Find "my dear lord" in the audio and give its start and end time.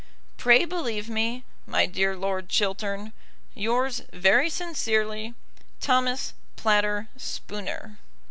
1.67-2.49